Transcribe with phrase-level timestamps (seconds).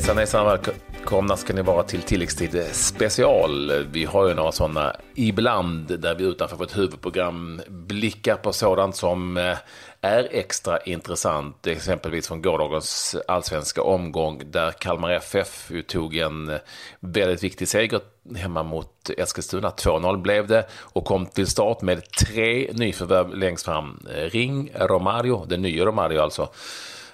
[0.00, 3.72] Hejsan hejsan välkomna ska ni vara till tilläggstid special.
[3.92, 9.36] Vi har ju några sådana ibland där vi utanför vårt huvudprogram blickar på sådant som
[9.36, 9.56] eh,
[10.00, 11.66] är extra intressant.
[11.66, 16.58] Exempelvis från gårdagens allsvenska omgång där Kalmar FF tog en
[17.00, 18.00] väldigt viktig seger
[18.36, 19.70] hemma mot Eskilstuna.
[19.70, 24.06] 2-0 blev det och kom till start med tre nyförvärv längst fram.
[24.14, 26.48] Ring Romario, den nya Romario alltså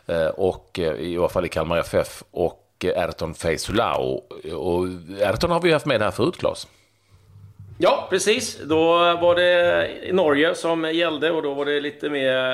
[0.06, 4.22] eh, och eh, i alla fall i Kalmar FF och och Erton Feisulao.
[4.54, 4.86] Och
[5.20, 6.66] Erton har vi haft med här förut, Claes.
[7.78, 8.60] Ja, precis.
[8.64, 12.50] Då var det Norge som gällde och då var det lite mer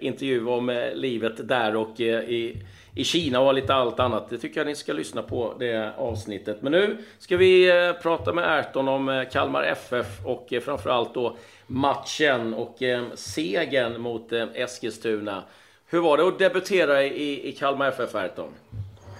[0.00, 2.62] eh, intervju om eh, livet där och eh, i,
[2.94, 4.30] i Kina och lite allt annat.
[4.30, 6.62] Det tycker jag ni ska lyssna på det avsnittet.
[6.62, 12.76] Men nu ska vi prata med Erton om Kalmar FF och framförallt då matchen och
[13.14, 15.42] segern mot Eskilstuna.
[15.86, 18.48] Hur var det att debutera i, i Kalmar FF, Erton?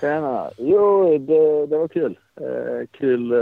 [0.05, 0.51] Tjena!
[0.57, 2.19] Jo, det, det var kul.
[2.41, 3.39] Eh, kul, eh,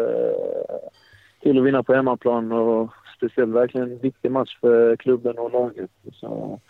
[1.43, 5.91] kul att vinna på hemmaplan och speciellt verkligen en viktig match för klubben och laget.
[6.13, 6.61] Så,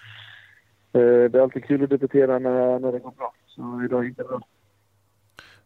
[0.92, 3.34] eh, det är alltid kul att debutera när, när det går bra.
[3.46, 4.40] Så idag gick det bra.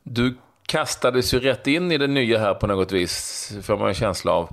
[0.03, 0.35] Du
[0.69, 4.33] kastades ju rätt in i det nya här på något vis, får man en känsla
[4.33, 4.49] av.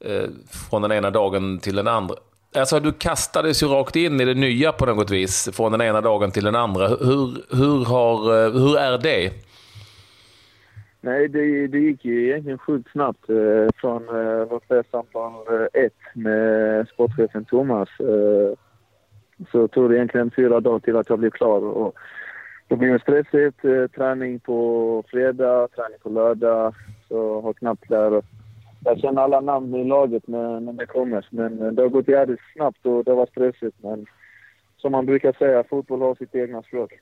[0.00, 0.28] Eh,
[0.70, 2.14] från den ena dagen till den andra.
[2.56, 6.00] Alltså, du kastades ju rakt in i det nya på något vis, från den ena
[6.00, 6.88] dagen till den andra.
[6.88, 9.32] Hur, hur, har, eh, hur är det?
[11.00, 13.30] Nej, det, det gick ju egentligen sjukt snabbt.
[13.30, 18.58] Eh, från eh, vårt samtal eh, ett med sportchefen Thomas eh,
[19.52, 21.60] så tog det egentligen fyra dagar till att jag blev klar.
[21.64, 21.94] Och
[22.68, 23.64] det blev stressigt.
[23.64, 26.74] Eh, träning på fredag, träning på lördag.
[27.08, 28.22] Så har knappt där
[28.86, 31.26] jag känner alla namn i laget när, när det kommer.
[31.30, 33.76] Men det har gått jävligt snabbt och det var stressigt.
[33.82, 34.06] Men
[34.76, 36.92] som man brukar säga, fotboll har sitt egna språk.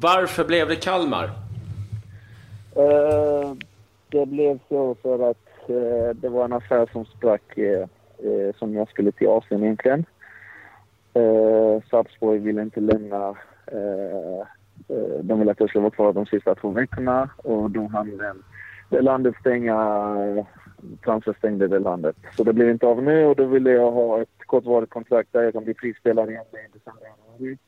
[0.00, 1.24] Varför blev det Kalmar?
[2.76, 3.54] Uh,
[4.08, 8.88] det blev så för att uh, det var en affär som sprack uh, som jag
[8.88, 10.04] skulle till Asien egentligen.
[11.16, 13.36] Uh, Sarpsborg ville inte lämna.
[15.22, 18.42] de ville att jag skulle vara kvar de sista två veckorna och då hann den
[18.88, 19.76] det landet stänga,
[21.04, 22.16] Transfer stängde det landet.
[22.36, 25.42] Så det blev inte av nu och då ville jag ha ett kortvarigt kontrakt där
[25.42, 27.58] jag kan bli frispelare igen i december.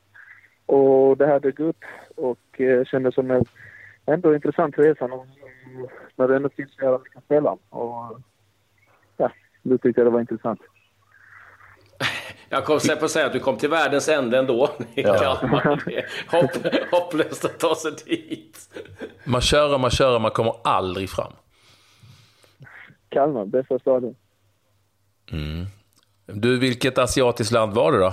[0.66, 1.84] Och det här dök upp
[2.16, 3.44] och eh, kändes som en
[4.06, 5.06] ändå intressant resa
[6.16, 7.56] när det ändå finns flera vi kan spela.
[7.68, 8.20] Och
[9.16, 9.32] ja,
[9.62, 10.60] då tyckte jag det var intressant.
[12.52, 14.68] Jag kom på att säga att du kom till världens ände ändå.
[14.94, 15.38] Ja.
[16.30, 16.50] Hopp,
[16.90, 18.58] hopplöst att ta sig dit.
[19.24, 21.32] Man kör och man kör och man kommer aldrig fram.
[23.08, 24.14] Kalmar, bästa staden.
[25.32, 25.66] Mm.
[26.26, 28.12] Du, vilket asiatiskt land var det då?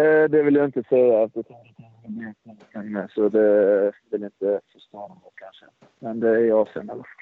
[0.00, 1.28] Eh, det vill jag inte säga.
[3.14, 5.64] Så det vill jag inte förstå kanske.
[5.98, 7.12] Men det är i Asien i alla fall.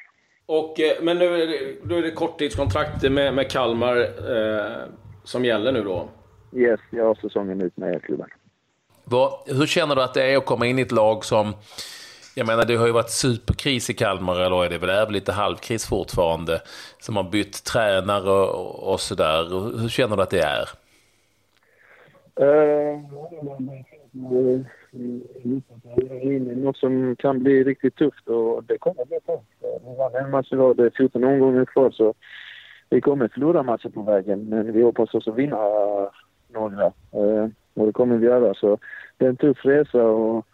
[0.47, 3.97] Och, eh, men nu är det, nu är det korttidskontrakt med, med Kalmar.
[3.97, 4.83] Eh,
[5.25, 6.09] som gäller nu då?
[6.53, 8.29] Yes, jag har säsongen ut med klubben.
[9.05, 11.53] Vad, hur känner du att det är att komma in i ett lag som...
[12.37, 15.33] Jag menar, det har ju varit superkris i Kalmar, eller är det väl är lite
[15.33, 16.61] halvkris fortfarande,
[16.99, 19.45] som har bytt tränare och, och sådär.
[19.81, 20.69] Hur känner du att det är?
[22.41, 23.01] Uh,
[26.57, 29.49] något som kan bli riktigt tufft och det kommer bli tufft.
[29.87, 32.15] Vi vann en match idag, det är 14 omgångar kvar så
[32.91, 36.09] vi kommer förlora matcher på vägen, men vi hoppas också vinna eh,
[36.49, 36.85] några.
[36.87, 38.55] Eh, och det kommer vi göra.
[38.55, 38.79] Så
[39.17, 40.47] det är en tuff resa och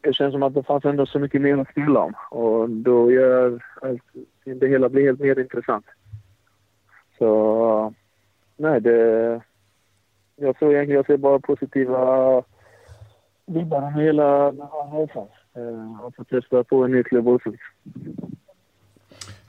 [0.00, 2.14] det känns som att det fanns ändå så mycket mer att spela om.
[2.30, 3.62] Och då gör
[4.44, 5.86] det hela blir helt mer intressant.
[7.18, 7.94] Så
[8.56, 9.40] nej, det...
[10.36, 12.42] Jag tror egentligen jag ser bara positiva
[13.46, 15.26] vibbar med hela den här resan.
[16.02, 17.52] Och få testa på en ny klubb också.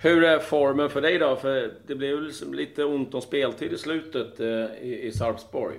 [0.04, 1.36] Hur är formen för dig då?
[1.36, 4.48] För det blev liksom lite ont om speltid i slutet eh,
[4.82, 5.76] i, i Sarpsborg.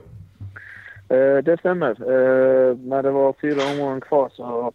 [1.09, 1.91] Eh, det stämmer.
[1.91, 4.73] Eh, när det var fyra omgångar kvar så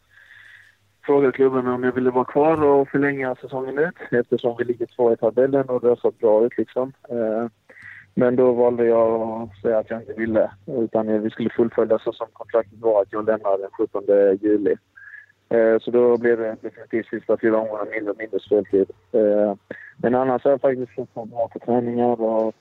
[1.05, 5.13] frågade klubben om jag ville vara kvar och förlänga säsongen ut eftersom vi ligger två
[5.13, 6.93] i tabellen och det har sett bra ut liksom.
[7.09, 7.47] Eh,
[8.13, 12.13] men då valde jag att säga att jag inte ville utan vi skulle fullfölja så
[12.13, 14.03] som kontraktet var att jag lämnar den 17
[14.41, 14.75] juli.
[15.49, 18.91] Eh, så då blev det definitivt sista fyra omgångarna mindre och mindre speltid.
[19.11, 19.55] Eh,
[19.97, 22.53] men annars har jag faktiskt fått bra på träningar och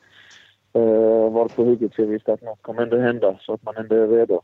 [0.73, 3.76] eh, varit på hugget så jag visste att något kommer ändå hända så att man
[3.76, 4.40] ändå är redo.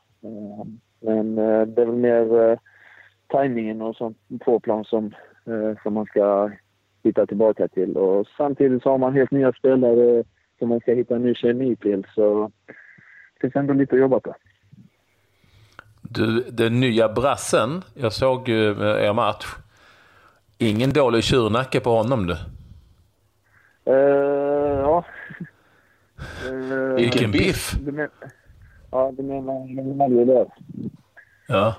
[1.00, 2.58] Men det är väl mer
[3.28, 5.14] tajmingen och sånt på plan som,
[5.82, 6.50] som man ska
[7.02, 7.96] hitta tillbaka till.
[7.96, 10.24] Och samtidigt så har man helt nya spelare
[10.58, 12.50] som man ska hitta en ny kemi till så
[13.34, 14.34] det finns ändå lite att jobba på.
[16.14, 17.82] Du, den nya brassen.
[17.94, 19.46] Jag såg ju er match.
[20.58, 22.36] Ingen dålig tjurnacke på honom du.
[23.92, 25.04] Uh, ja.
[26.48, 27.72] Uh, Vilken biff!
[27.80, 28.08] Du men,
[28.90, 30.46] ja, du menar ju där.
[31.48, 31.74] Ja.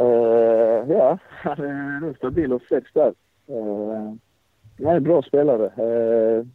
[0.00, 3.14] Uh, ja, han är nog stabil och flex där.
[3.50, 4.14] Uh,
[4.78, 5.84] han är en bra spelare.
[5.84, 6.46] Uh,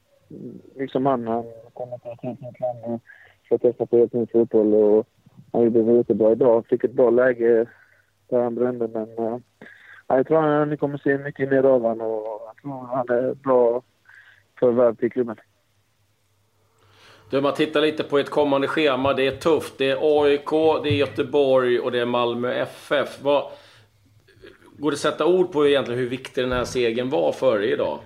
[0.75, 3.01] liksom han, han kommer till ett helt nytt land och
[3.45, 4.73] ska testa på helt ny fotboll.
[4.73, 5.07] Och
[5.55, 6.65] han gjorde det jättebra idag.
[6.69, 7.65] Fick ett bra läge
[8.29, 9.37] där han brände, men uh,
[10.07, 13.33] jag tror att ni kommer se mycket mer av honom och jag tror han är
[13.33, 13.81] bra
[14.59, 15.35] förvärv till klubben.
[17.29, 19.13] Du, man tittar lite på ett kommande schema.
[19.13, 19.77] Det är tufft.
[19.77, 20.49] Det är AIK,
[20.83, 23.23] det är Göteborg och det är Malmö FF.
[23.23, 23.43] Vad,
[24.77, 27.71] går det att sätta ord på egentligen hur viktig den här segern var för dig
[27.71, 27.99] idag?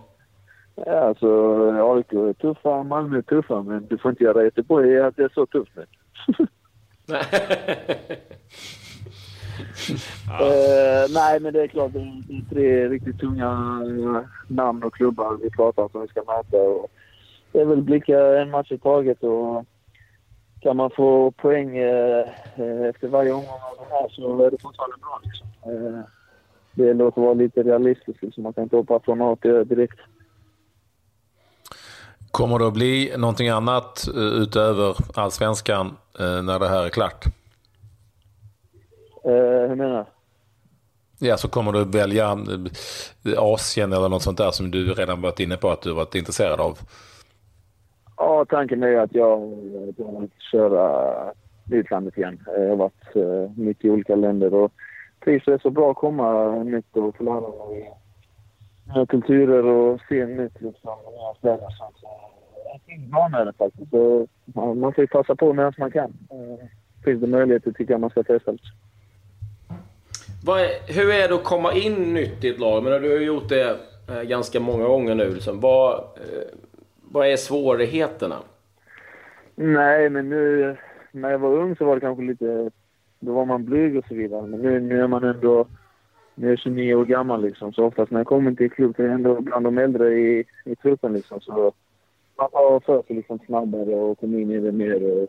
[0.75, 1.27] Ja, alltså
[1.71, 5.31] AIK är tuffa, Malmö är tuffa, men du får inte göra Göteborg att det är
[5.33, 5.71] så tufft
[7.11, 7.17] uh,
[11.13, 11.93] nej, men det är klart.
[11.93, 16.19] Det är tre riktigt tunga eh, namn och klubbar vi pratar om som vi ska
[16.19, 16.57] möta.
[16.57, 16.91] Och
[17.51, 19.65] det är väl blicka en match i taget och
[20.61, 22.25] kan man få poäng eh,
[22.55, 25.21] eh efter varje omgång av det här så är det fortfarande bra.
[25.23, 25.47] Liksom.
[25.63, 26.03] Eh,
[26.73, 28.43] det låter att vara lite realistiskt, Liksom.
[28.43, 29.99] Man kan inte hoppa från A till Ö direkt.
[32.31, 37.25] Kommer det att bli någonting annat eh, utöver allsvenskan eh, när det här är klart?
[39.23, 41.27] Eh, hur menar du?
[41.27, 42.25] Ja, så kommer du välja
[43.25, 46.15] eh, Asien eller något sånt där som du redan varit inne på att du varit
[46.15, 46.77] intresserad av?
[48.17, 49.41] Ja, tanken är att jag
[50.23, 51.13] att köra
[51.71, 52.39] utlandet igen.
[52.45, 54.71] Jag har varit mycket i olika länder och
[55.23, 57.93] trivs är så bra att komma nytt och få lära mig
[59.09, 60.91] kulturer och se nytt liksom.
[61.41, 61.59] Så jag
[63.41, 63.89] är det faktiskt.
[63.91, 66.13] Så, man får ju passa på medan man kan.
[66.31, 66.65] Uh,
[67.03, 68.67] finns det möjligheter tycker jag man ska testa lite.
[70.47, 72.83] Är, hur är det att komma in nytt i ett lag?
[72.83, 73.77] Men du har gjort det
[74.09, 75.33] eh, ganska många gånger nu.
[75.33, 75.59] Liksom.
[75.59, 76.47] Vad, eh,
[77.11, 78.35] vad är svårigheterna?
[79.55, 80.77] Nej, men nu
[81.11, 82.71] när jag var ung så var det kanske lite...
[83.19, 84.47] Då var man blyg och så vidare.
[84.47, 85.67] Men nu, nu är man ändå...
[86.41, 89.05] Nu är 29 år gammal liksom, så oftast när jag kommer till klubb så är
[89.05, 91.41] jag ändå bland de äldre i, i truppen liksom.
[91.41, 91.73] Så
[92.37, 95.03] man tar för sig liksom snabbare och kommer in i det mer.
[95.03, 95.27] Och,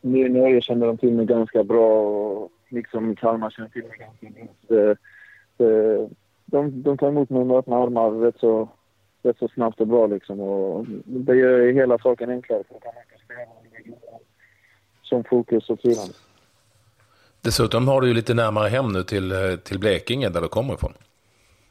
[0.00, 3.98] nu i Norge känner de till mig ganska bra och liksom Kalmar känner till mig
[3.98, 4.26] ganska
[4.68, 4.90] bra.
[5.66, 6.08] Eh,
[6.44, 8.68] de, de tar emot mig med öppna armar rätt så
[9.22, 10.40] rätt så snabbt och bra liksom.
[10.40, 14.18] Och det gör hela saken enklare för kan man spela
[15.02, 16.14] som fokus och firande.
[17.48, 20.74] Dessutom har du ju lite närmare hem nu till, eh, till Blekinge där du kommer
[20.74, 20.92] ifrån.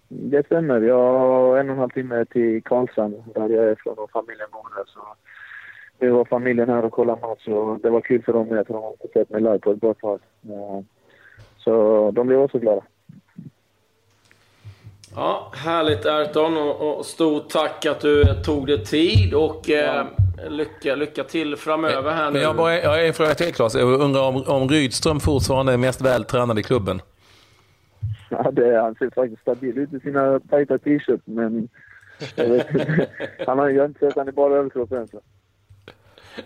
[0.08, 0.82] Det stämmer.
[0.82, 4.48] Jag har en och en halv timme till Karlshamn där jag är från och familjen
[4.52, 4.84] bor där.
[4.86, 5.00] Så
[6.00, 8.74] nu var familjen här och kollade match och det var kul för dem med för
[8.74, 10.20] de har inte sett mig live på ett bra tag.
[10.44, 10.80] Eh,
[11.58, 11.72] så
[12.12, 12.82] de blev också glada.
[15.16, 20.06] Ja, härligt Erton och, och stort tack att du tog dig tid och eh,
[20.50, 22.40] lycka, lycka till framöver här nu.
[22.40, 23.76] Jag, bara, jag har en fråga till Claes.
[23.76, 27.02] Jag undrar om, om Rydström fortfarande är mest vältränad i klubben?
[28.30, 31.70] Ja, det, han ser faktiskt stabil ut i sina tajta t-shirts men
[32.36, 32.68] jag vet
[33.48, 35.08] Han har, jag har inte sett han i bara överkropp än.
[35.08, 35.20] Så.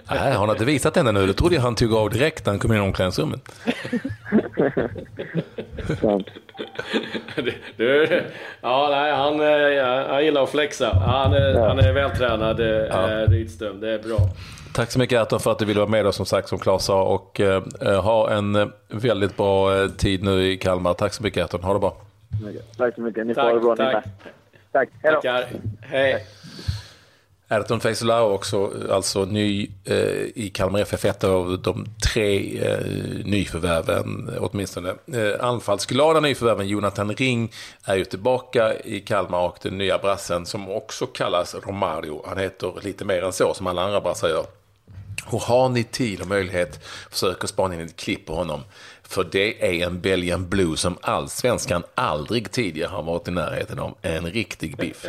[0.09, 1.27] Nej, har han inte visat henne nu?
[1.27, 3.41] Det trodde jag han tog av direkt när han kom in i omklädningsrummet.
[6.01, 6.27] Sant.
[7.77, 8.23] du,
[8.61, 9.39] ja, nej, han,
[10.09, 10.93] han gillar att flexa.
[10.93, 11.67] Han är, ja.
[11.67, 13.25] han är vältränad, eh, ja.
[13.27, 13.79] Rydström.
[13.79, 14.17] Det är bra.
[14.73, 16.85] Tack så mycket Erton för att du ville vara med oss som sagt som Claes
[16.85, 17.63] sa och eh,
[18.03, 20.93] ha en väldigt bra eh, tid nu i Kalmar.
[20.93, 21.97] Tack så mycket Erton, ha det bra.
[22.77, 24.05] Tack så mycket, ni får ha det bra tack.
[24.71, 25.21] Tack, hej då.
[25.21, 25.45] Tackar.
[25.81, 26.25] Hej.
[27.51, 29.97] Erton Feisolao också, alltså ny eh,
[30.35, 32.79] i Kalmar FF, ett av de tre eh,
[33.25, 34.89] nyförvärven åtminstone.
[34.89, 37.51] Eh, anfallsglada nyförvärven Jonathan Ring
[37.83, 42.23] är ju tillbaka i Kalmar och den nya brassen som också kallas Romario.
[42.27, 44.45] Han heter lite mer än så som alla andra brassar gör.
[45.25, 46.79] Och har ni tid och möjlighet,
[47.09, 48.61] försök att spana in ett klipp på honom.
[49.03, 53.95] För det är en Belgian Blue som allsvenskan aldrig tidigare har varit i närheten av.
[54.01, 55.05] En riktig biff.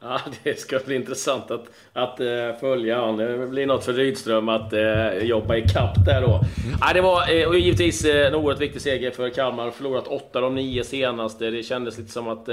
[0.00, 3.16] Ja, det ska bli intressant att, att uh, följa honom.
[3.16, 6.28] Det blir något för Rydström att uh, jobba i kapp där då.
[6.28, 6.78] Mm.
[6.80, 9.70] Ja, det var uh, givetvis uh, en oerhört viktig seger för Kalmar.
[9.70, 11.50] Förlorat 8 de 9 senaste.
[11.50, 12.48] Det kändes lite som att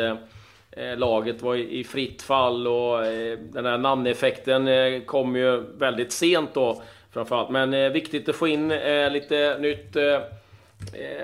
[0.98, 3.02] laget var i, i fritt fall och
[3.38, 4.70] den här namneffekten
[5.06, 6.82] kom ju väldigt sent då
[7.14, 7.50] framförallt.
[7.50, 8.68] Men viktigt att få in
[9.12, 9.98] lite nytt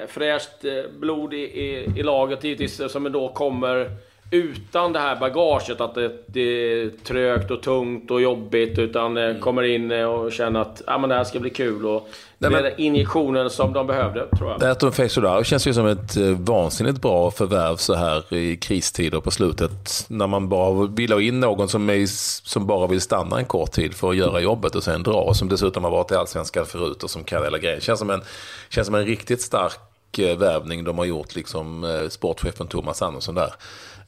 [0.08, 0.66] fräscht
[1.00, 3.90] blod i, i, i laget givetvis som då kommer
[4.32, 8.80] utan det här bagaget att det, det är trögt och tungt och jobbigt.
[8.80, 9.42] Utan mm.
[9.42, 11.86] kommer in och känner att ah, men det här ska bli kul.
[11.86, 14.64] Och Nej, men, det injektionen som de behövde, tror jag.
[14.64, 19.20] Atom Face Solar känns ju som ett eh, vansinnigt bra förvärv så här i kristider
[19.20, 20.06] på slutet.
[20.08, 22.06] När man bara vill ha in någon som, är,
[22.48, 25.22] som bara vill stanna en kort tid för att göra jobbet och sen dra.
[25.22, 27.82] Och som dessutom har varit i Allsvenskan förut och som kan hela grejen.
[27.82, 28.22] Känns som en,
[28.70, 33.36] känns som en riktigt stark eh, värvning de har gjort, liksom eh, sportchefen Thomas Andersson
[33.36, 33.54] där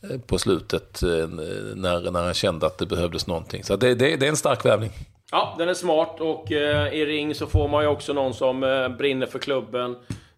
[0.09, 1.27] Eh, på slutet eh,
[1.75, 3.63] när, när han kände att det behövdes någonting.
[3.63, 4.91] Så det, det, det är en stark värvning.
[5.31, 8.63] Ja, den är smart och eh, i ring så får man ju också någon som
[8.63, 9.95] eh, brinner för klubben.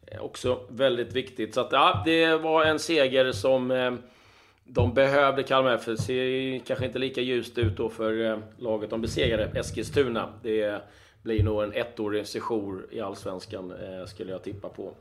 [0.08, 1.54] Eh, också väldigt viktigt.
[1.54, 3.94] Så att, ja, det var en seger som eh,
[4.64, 5.86] de behövde Kalmar FF.
[5.86, 10.30] Det ser kanske inte lika ljust ut då för eh, laget de besegrade Eskilstuna.
[10.44, 10.82] Det
[11.24, 14.94] blir nog en ettårig sejour i Allsvenskan, eh, skulle jag tippa på.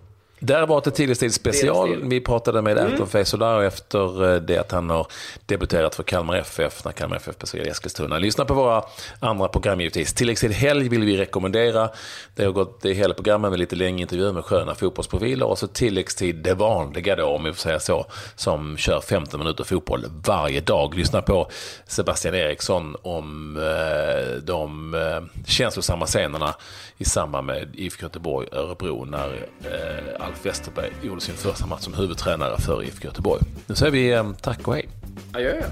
[0.45, 2.03] Där var det Tilläggstid special.
[2.03, 2.93] Vi pratade med mm.
[2.93, 5.07] Anton Feisolar efter eh, det att han har
[5.47, 8.19] debuterat för Kalmar FF när Kalmar FF besegrade Eskilstuna.
[8.19, 8.85] Lyssna på våra
[9.21, 10.13] andra program givetvis.
[10.13, 11.89] Tilläggstid helg vill vi rekommendera.
[12.35, 15.67] Det har gått det hela programmet med lite längre intervjuer med sköna fotbollsprofiler och så
[15.67, 20.61] tilläggstid det vanliga då, om vi får säga så, som kör 15 minuter fotboll varje
[20.61, 20.95] dag.
[20.95, 21.51] Lyssna på
[21.87, 26.55] Sebastian Eriksson om eh, de eh, känslosamma scenerna
[26.99, 32.61] i samband med IFK Göteborg-Örebro när eh, Ulf Westerberg gjorde sin första match som huvudtränare
[32.61, 33.43] för IFK Göteborg.
[33.67, 34.89] Nu säger vi eh, tack och hej.
[35.33, 35.63] Adjö.